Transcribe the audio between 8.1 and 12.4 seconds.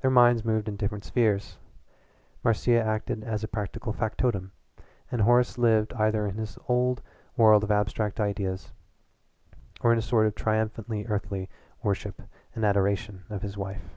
ideas or in a sort of triumphantly earthy worship